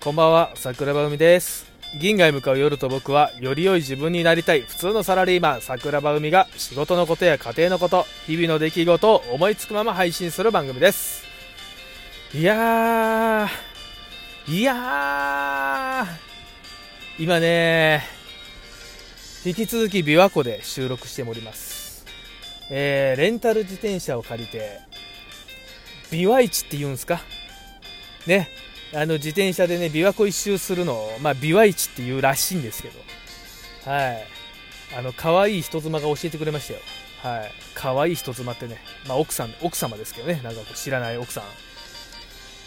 [0.00, 1.66] こんばんは、桜庭海です。
[2.00, 11.24] 銀河へ向かう夜と僕は、より良い自分になりたい普通のサラリーマン、桜庭海が仕事のことや家庭のこと、日々の出来事を思いつくまま配信する番組です。
[12.32, 18.04] いやー、いやー、今ね、
[19.44, 22.06] 引き続き琵琶湖で収録しております。
[22.70, 24.78] えー、レンタル自転車を借りて、
[26.12, 27.20] 琵琶市って言うんすか？
[28.28, 28.48] ね、
[28.94, 32.98] あの自転車でね琵琶湖一周するのを、まあ、琵琶市っていうらしいんですけど。
[33.90, 34.26] はい。
[34.96, 36.80] あの可愛い人妻が教えてくれましたよ。
[37.22, 37.52] はい。
[37.74, 40.40] 可愛い人妻ってね、まあ、奥さん奥様ですけどね。
[40.42, 41.44] なんかこう知らない奥さん。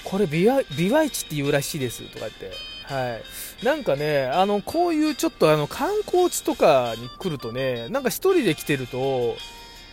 [0.03, 2.51] これ琵琶琵琶市っていうらしいですとか言って。
[2.84, 3.65] はい。
[3.65, 9.35] なんかねあのこういうちょっとあの観光地とかに来るとねなんか一人で来てると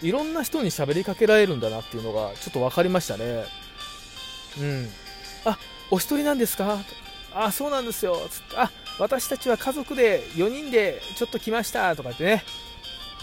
[0.03, 3.45] いろんな人に喋りかけられるんだなっていうのがちょっと分かりましたね。
[4.61, 4.89] うん。
[5.91, 6.79] お一人なんですか？
[7.35, 8.17] あ、そうなんですよ。
[8.31, 12.43] つって、あ、私たちは家族で4人でちょっと来ましたとか言ってね。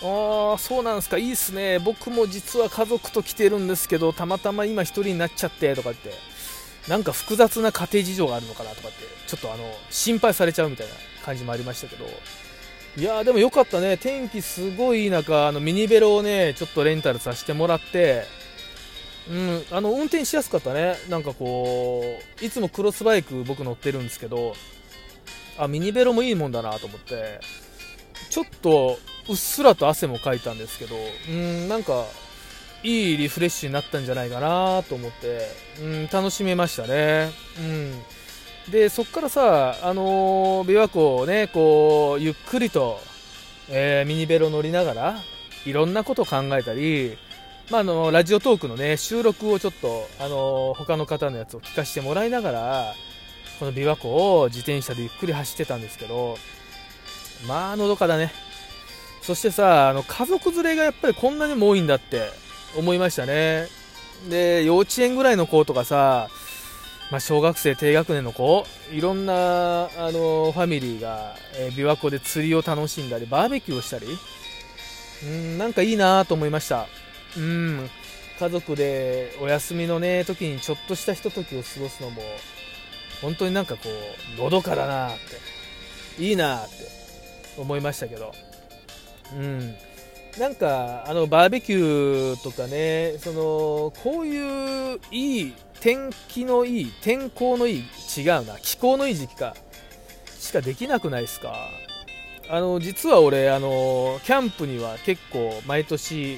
[0.03, 1.17] ああ、そうなんですか。
[1.17, 1.80] いいっすね。
[1.80, 6.11] 僕も実は家族と来てるんですけど、たまたま今1人になっちゃってとか言って、
[6.89, 12.05] なんか複雑な家庭事情があるのかなとかって、ちょっとあの、心配されちゃうみたいな感じもありましたけど。
[12.97, 13.97] いやーでもよかったね。
[13.97, 18.25] 天気すごいいい中、あのミニベロをね、ちょっとレンタルさせてもらって、
[19.29, 24.53] うん、あの運転しやすかったね、なんかこう、いつもクロスバイク僕乗ってるんですけど、
[25.57, 27.39] あ、ミニベロもいいもんだなと思って、
[28.29, 30.95] ちょっとうっすらと汗もかいたんですけど、
[31.29, 32.05] うん、なんか、
[32.83, 35.47] いいリフレッシュになったんじゃないかなと思って、
[35.81, 37.31] うん、楽しめましたね。
[37.59, 37.61] う
[38.69, 38.71] ん。
[38.71, 42.99] で、そっからさ、あの琵琶湖をね、こう、ゆっくりと、
[43.69, 45.15] えーミニベロ乗りながら、
[45.65, 47.17] いろんなこと考えたり、
[47.71, 52.94] まあ、あのラジオトークのね収録をちょっとあの他の方のやつを聞かせてもらいながら
[53.59, 56.38] この琵琶湖を自転車でゆっくり走ってたんですけど
[57.47, 58.31] まあのどかだね。
[59.22, 62.29] そしてさあの家族連れがやっぱりこんなにも多いんだって
[62.78, 63.68] 思いましたね。
[64.29, 66.29] で幼稚園ぐらいの子とかさ、
[67.12, 74.06] まあ、小学生低学年の子いろんなあのファミリーが、え琵琶湖で釣りを楽しんだりバーベキューをしたり
[75.23, 76.88] うんなんかいいなと思いました。
[77.38, 77.90] うん、
[78.40, 82.22] 家族でお休みのね時にちょっとしたひとときを過ごすのも
[83.22, 83.90] 本当になんかこ
[84.38, 85.18] うのどかだなっ
[86.18, 86.74] ていいなって
[87.57, 88.34] 思いましたけど。
[89.34, 89.75] うん。
[90.38, 97.84] なんかあのバーベキューとかねそのこういういい天気のいい天候のいい
[98.18, 99.56] 違うな気候のいい時期か
[100.38, 101.56] しかできなくないですか？
[102.50, 106.38] あの実は俺あのキャンプには結構毎年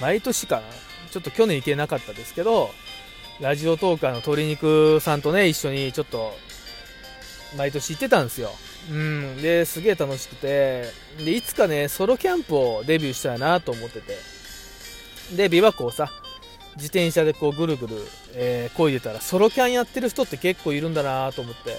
[0.00, 0.62] 毎年かな。
[1.10, 2.70] ちょっと去年行けなかったですけど
[3.40, 6.34] ラジオトーカーの鶏肉さんとね一緒にちょっと
[7.56, 8.50] 毎年行ってたんですよ。
[8.90, 9.40] うん。
[9.40, 10.84] ですげえ楽しくて。
[11.24, 14.16] でいつかねソロキャンプをデビューしたいなと思ってて。
[15.36, 16.10] で琵琶湖をさ
[16.76, 17.96] 自転車でこうぐるぐる、
[18.34, 21.76] えー、漕いでたらソロキャンやってる人って結構いるんだなと思って。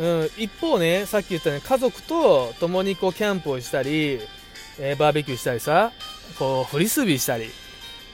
[0.00, 4.20] うん、一方ねさっき言ったね家族と共にこうキャンプをしたり、
[4.78, 5.92] えーバーベキューしたりさ
[6.38, 7.50] こうフリスビーしたり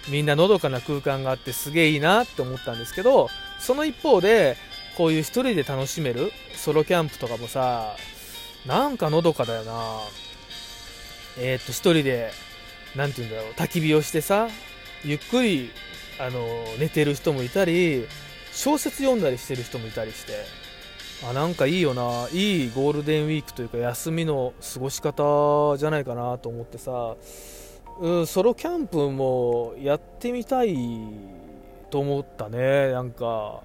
[0.08, 4.56] みんなのどかな空間があってすげえいいなって思ったんですけどその一方で
[4.97, 7.97] こういう一人で楽しめるソロキャンプとかもさ
[8.66, 9.72] なんかのどかだよな。
[11.38, 12.30] えーっと一人で
[12.94, 14.48] なんて言うんだろう焚き火をしてさ
[15.04, 15.70] ゆっくり
[16.20, 16.41] あの
[16.78, 18.06] 寝てる人もいたり
[18.52, 20.32] 小説読んだりしてる人もいたりして
[21.28, 22.28] あなんかいいよな。
[22.32, 27.16] いいゴールデンウィークというか休みの過ごし方じゃないかなと思ってさ、
[28.00, 30.77] うん、ソロキャンプもやってみたい
[31.91, 32.91] と思ったね。
[32.91, 33.62] なんか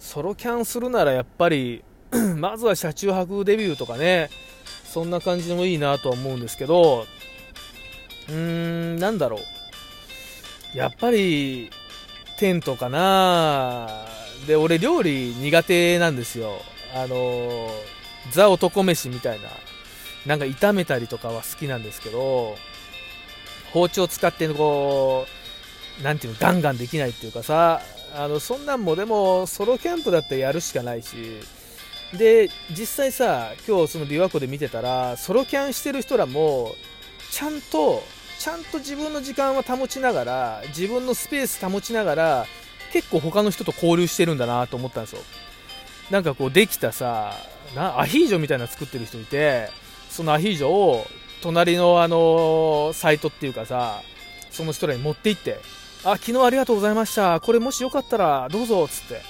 [0.00, 1.84] ソロキャンするならやっぱり
[2.36, 4.30] まずは車中泊デビューとかね
[4.84, 7.06] そんな感じでもいいなとは思うんですけど
[8.28, 10.76] うーんなんだろう。
[10.76, 11.70] やっぱり
[12.38, 14.06] テントかな。
[14.46, 16.58] で俺料理苦手なんですよ。
[16.94, 17.70] あの
[18.32, 19.48] ザ男飯みたいな
[20.26, 22.56] なんか炒めたりとかは好きなんですけど
[23.72, 25.26] 包丁使ってこ
[26.00, 27.80] うなんていうのガンガンできないっていうかさ
[28.14, 31.40] あのそんなんもでもソロキャンプだったらやるしかないし
[32.16, 36.74] で実際さ今日その琵琶湖で見てたらソロキャンしてる人らも
[37.30, 38.02] ちゃんと
[38.38, 42.46] ちゃんと自分の時間は保ちながら自分のスペース保ちながら
[42.92, 45.22] 結構他の人と交流してるんだなと思ったんですよ。
[46.10, 47.32] なんかこうできたさ
[47.74, 49.70] なアヒージョみたいなの作ってる人いて
[50.10, 51.06] そのアヒージョを
[51.42, 54.00] 隣のあのサイトっていうかさ
[54.50, 55.60] その人らに持って行って
[56.04, 57.38] あ昨日ありがとうございました。
[57.40, 59.20] これもしよかったらどうぞっつって。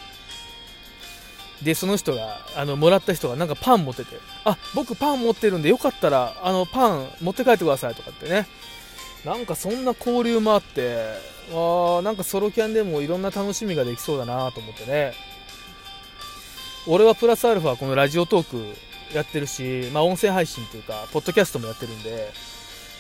[1.63, 4.17] でその人があのもらった人がなんかパン持ってて。
[4.45, 8.47] あ僕パン持ってるんでよかったらあのパン持って帰ってくださいとかってね。
[9.25, 11.05] なんかそんな交流もあって
[11.53, 15.13] あなんかソロキャンでもいろんな楽しみができそうだなと思ってね。
[16.87, 22.31] 俺はプラスアルファこのラジオトークやってるし、まあ、音声配信というかポッドキャストもやってるんで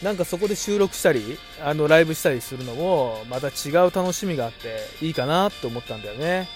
[0.02, 6.48] なんかそこで収録したりあのライブしたりするのもまた違う楽しみがあっていいかなって思ったんだよね、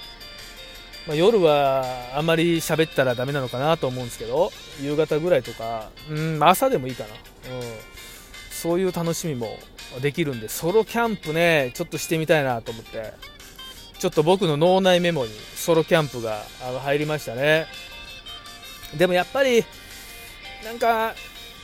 [1.07, 4.51] まあ、夜はあんまり喋ったらダメなのかなと思うんですけど
[4.81, 7.63] 夕方ぐらいとかうん朝でもいいかな、うん、
[8.51, 9.57] そういう楽しみも
[10.03, 13.13] できるんでソロキャンプねちょっとしてみたいなと思って
[13.99, 16.43] ちょっと僕の脳内メモにソロキャンプが
[16.83, 17.67] 入りましたね。
[18.95, 19.65] でもやっぱり
[20.65, 21.15] なんか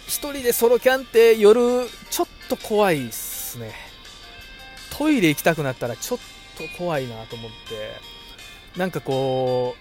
[0.06, 3.72] 1人でソロキャンって夜ちょっと怖いっすね。
[4.96, 6.18] トイレ行きたくなったらちょっ
[6.56, 8.12] と怖いなと思って。
[8.78, 9.74] なんかこ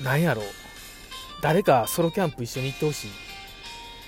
[0.00, 0.42] うなんやろ。
[0.42, 0.44] う
[1.42, 3.10] 誰かソロキャンプ一緒に行ってほしい。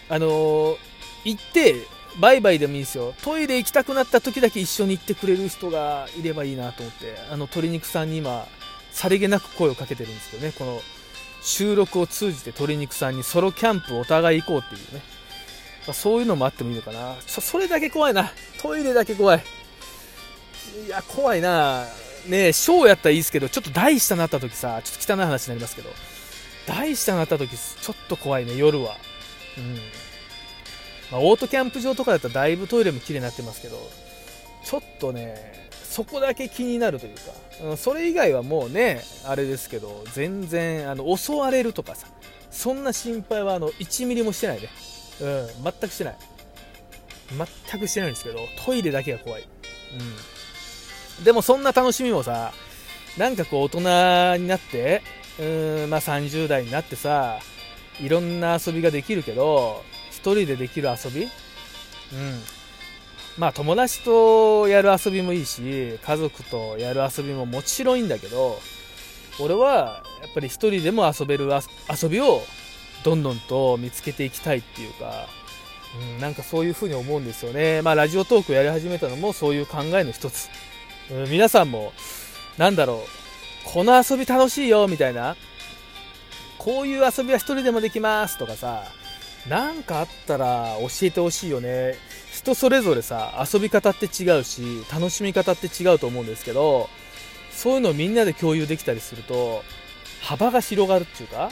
[0.08, 0.78] あの、
[1.24, 1.74] 行って
[2.20, 3.14] バイバイでもいいですよ。
[3.22, 7.16] トイレ行きたくなった時だけ一緒に行ってくれる人がいればいいなと思って。
[7.28, 8.46] あの鶏肉さんに今
[8.90, 10.52] さりげなく声をかけてるんですけどね。
[10.58, 10.80] この
[11.42, 15.02] 収録を通じて鶏肉さんにソロキャンプお互い行こうっていうね、
[15.86, 17.16] まあ、そういうのもあってもいいのかな。
[17.26, 18.30] そそれだけ怖いな。
[18.60, 19.42] トイレだけ怖い。
[20.86, 21.84] いや怖いな。
[22.26, 25.90] ねえショーやったらいいですけどちょっと大下になった時さちょっと汚い話になりますけど。
[26.66, 28.96] 大下になった時ちょっと怖いね夜は。
[29.56, 29.74] うん。
[31.10, 33.78] まあ、オートキャンプ場とかだったらだいぶトイレも綺麗になってますけど。
[34.64, 35.67] ちょっとね
[35.98, 37.22] そこだけ気になるというか、
[37.64, 42.06] うん、それ以外はもうねあれですけど全然あの襲われるとかさ
[42.52, 44.68] そんな心配はあの1ミリもしてないね
[45.20, 46.16] うん全くしてない。
[47.70, 49.42] 全くしてないんですけどトイレだけが怖い。
[51.18, 51.24] うん。
[51.24, 52.52] でもそんな楽しみもさ
[53.16, 53.68] なんかこう大
[54.36, 55.02] 人になって
[55.40, 57.40] うんまあ30代になってさ
[58.00, 61.24] いろんな遊びができるけど1人でできる遊び？
[61.24, 61.30] うん。
[63.38, 68.58] まあ友達とやる遊びもいいし家族とやる遊びももちろんいいんだけど
[69.40, 71.48] 俺はやっぱり1人でも遊べる
[72.02, 72.42] 遊びを
[73.04, 75.28] どんどんと見つけていきたいっていうか、
[76.16, 77.80] うん、なんかそういうふうに思うんですよね。
[77.82, 80.48] まあラジオトークやり始めたのもそういう考えの一つ、
[81.12, 81.92] うん、皆さんも
[82.58, 85.36] なんだろうこの遊び楽しいよみたいな
[86.58, 88.82] こういう遊びは1人でもできますとかさ
[89.48, 92.07] 何かあったら教えてほしいよね。
[92.38, 96.88] 人それぞれさ遊び方って違うし楽しみ方って違うと思うんですけど
[97.50, 99.62] そういうのをみんなで共有できたりすると
[100.22, 101.50] 幅が広がるっていうか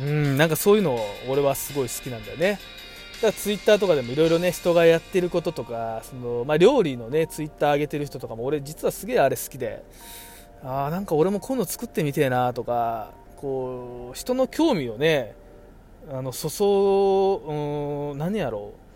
[0.00, 2.60] うんなんかそういうのを俺はすごい好きなんだよね。
[3.16, 9.82] だからツイッターとかでもいろいろね人がやってることとかその、まあ、料理のねツイッター上げてる人とかも俺実はすげえあれ好きで
[10.62, 15.34] ああなんか俺もこういうの作ってみてえなとかこう人の興味をね
[16.12, 18.87] あのそそうん何やろう。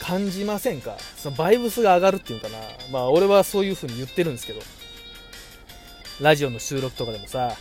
[0.00, 0.96] 感じませんか？
[1.16, 2.58] そのバイブスが上がるっていうのかな？
[2.90, 4.60] まあ俺はそういう風に言ってるんですけど。
[6.20, 7.56] ラジオの収録とかでもさ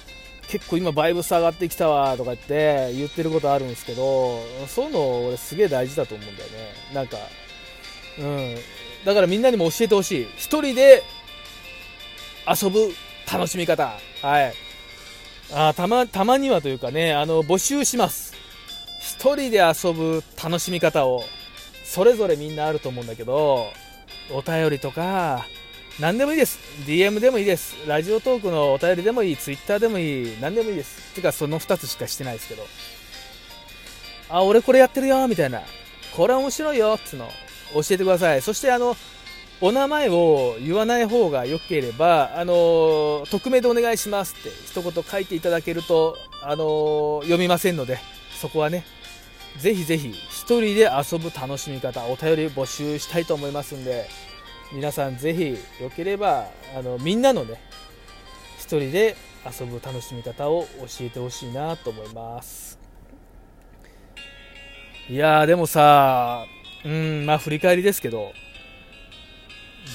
[0.48, 6.74] 結構今バイブス上がってきたわとか言って言ってることあるんですけどそういうの俺すげえ大事だと思うんだよね。
[6.94, 7.18] なんか
[8.20, 8.56] うん。
[9.06, 10.26] だからみんなにも教えてほしい。
[10.26, 11.02] 1人で
[12.48, 12.94] 遊ぶ
[13.32, 13.98] 楽しみ方。
[14.22, 14.54] はい。
[15.52, 18.36] あたまたまにはというかねあの募集します。
[19.20, 21.24] 1人で遊ぶ楽しみ方を。
[21.94, 23.68] それぞれみんなあると思うんだけど
[24.32, 25.46] お便りとか
[26.00, 26.58] 何でもいいです。
[26.88, 27.76] DM でもいいです。
[27.88, 29.38] ラジオトークのお便りでもいい。
[29.38, 30.38] Twitter でもいい。
[30.42, 31.14] 何でもいいです。
[31.14, 32.64] てかその2つしかしてないですけど。
[34.28, 35.62] あ俺これやってるよみたいな。
[36.18, 37.30] これ面白いよっていうの。
[37.76, 38.42] 教えてください。
[38.42, 38.98] そしてあの
[39.62, 48.00] お名前を言わない方が良ければ、あの匿名でお願いしますって一言書いていただけると、あの読みませんので、
[48.42, 48.84] そこはね、
[49.60, 50.14] ぜひぜひ1
[50.46, 54.08] 人で遊ぶ楽しみ方、お便り募集したいと思いますんで、
[54.74, 57.60] 皆さんぜひ良ければ、あのみんなのね、
[58.60, 62.80] 1人で遊ぶ楽しみ方を教えてほしいなと思います。
[65.10, 66.46] いやでもさ、
[66.86, 68.34] うん、まあ振り返りですけど、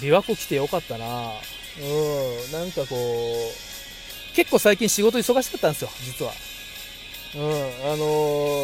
[0.01, 6.33] 琵琶湖来てよかったなうんなんかこう結構最近仕事忙しかったんですよ実は
[7.35, 8.05] うんあの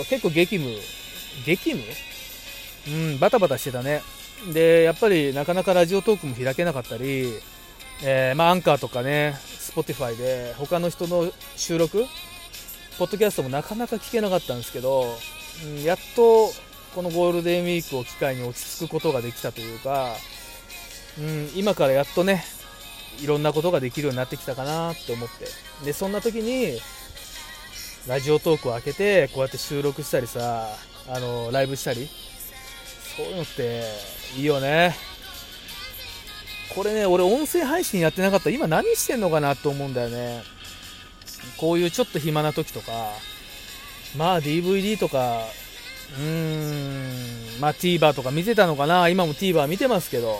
[0.04, 0.74] ー、結構激務。
[1.44, 1.82] 激務？
[2.88, 4.02] うんバタバタしてたね。
[4.52, 7.32] でやっぱりなかなかラジオトークも開けなかったり、
[8.02, 12.04] えー、まあ、アンカーとかね Spotify で他の人の収録
[12.98, 15.06] ポッドキャストもなかなか聞けなかったんですけど、
[15.64, 16.52] うん、やっと
[16.94, 20.14] このゴールデンウィークを機会に落ち着くことができたというか
[21.16, 22.44] うん、今からやっとね
[23.20, 25.46] いろんなことができるようになってきたかなって思って。
[25.84, 26.80] でそんな時に
[28.06, 30.68] ラジオトークを開けてこうやって収録したりさ
[31.08, 32.08] あのライブしたり。
[33.16, 33.84] そういうのって
[34.36, 34.94] いいよね。
[36.74, 40.42] これね俺音声配信やってなかったら今何してんのかなと思うんだよね。
[41.56, 42.92] こういうちょっと暇な時とか。
[44.16, 45.40] まあ DVD とか
[46.18, 49.08] うーんまあ TVer とか見てたのかな。
[49.08, 50.36] 今も TVer 見てますけど。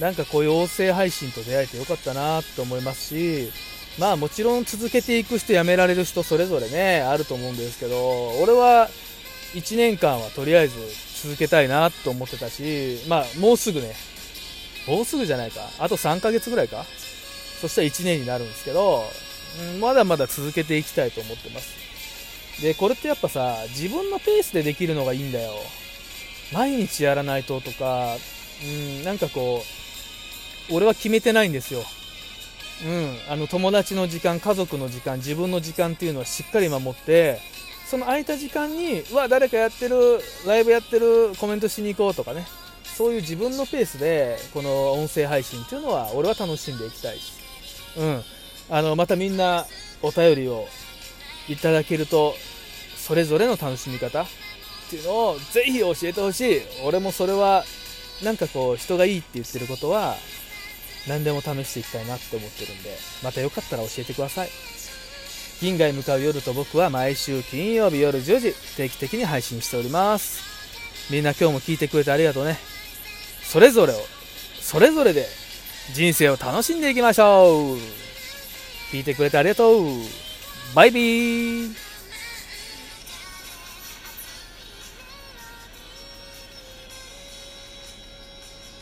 [0.00, 3.50] なんかこういう音声配信と出会えてよかったなと思いますし。
[3.98, 8.88] まあもちろん続けていく人やめられる人それぞれねあると思うんですけど俺は
[9.54, 10.76] 1年間はとりあえず
[11.22, 13.92] 続けたいなと思ってたしまあもうすぐね
[14.86, 15.60] もうすぐじゃないか。
[15.78, 16.84] あと3ヶ月ぐらいか。
[17.60, 19.04] そしたら1年になるんですけど、
[19.80, 22.60] まだまだ続けていきたいと思ってます。
[22.60, 25.52] でこれってやっぱさ自分のペースでできるのがいいんだよ。
[26.52, 28.16] 毎日やらないととか、
[28.64, 29.62] うん、なんかこ
[30.70, 31.82] う俺は決めてないんですよ。
[32.84, 37.40] うん、あの友達の時間、家族の時間、自分の時間っていうのはしっかり守って、
[37.86, 42.46] その空いた時間に、うわ、誰かやってる、ライブやってる、コメントしに行こうとかね、
[42.96, 47.32] そういう自分のペースで、この音声配信っていうのは、俺は楽しんでいきたいし、
[47.96, 48.22] うん、
[48.70, 49.66] あのまたみんな
[50.02, 50.66] お便りを
[51.48, 52.34] いただけると、
[52.96, 54.26] それぞれの楽しみ方っ
[54.90, 56.62] ていうのをぜひ教えてほしい。
[56.84, 57.64] 俺もそれは、
[58.22, 60.16] なんかこう、人がいいって言ってることは、
[61.08, 64.50] 何でも試していきたいなって思ってるんで、またよかったら教えてください。
[65.60, 70.42] 銀河へ向かう夜と僕は毎週金曜日夜10時定期的に配信しております。
[71.10, 72.58] みんな今日も聞いてくれてありがとうね。
[73.42, 73.96] それぞれを、
[74.60, 75.26] それぞれで
[75.94, 77.78] 人生を楽しんでいきましょう。
[78.90, 79.84] 聞いてくれてありがとう。
[80.74, 81.91] バイビー